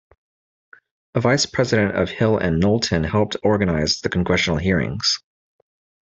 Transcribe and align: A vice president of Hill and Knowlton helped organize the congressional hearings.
A 1.13 1.19
vice 1.21 1.45
president 1.45 1.95
of 1.95 2.09
Hill 2.09 2.35
and 2.39 2.59
Knowlton 2.59 3.03
helped 3.03 3.37
organize 3.43 4.01
the 4.01 4.09
congressional 4.09 4.57
hearings. 4.57 5.19